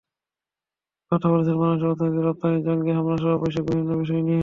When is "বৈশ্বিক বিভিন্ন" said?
3.41-3.91